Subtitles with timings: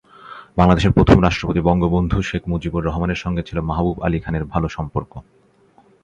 [0.57, 5.11] বাংলাদেশের প্রথম রাষ্ট্রপতি বঙ্গবন্ধু শেখ মুজিবুর রহমানের সঙ্গে ছিল মাহবুব আলী খানের ভালো সম্পর্ক।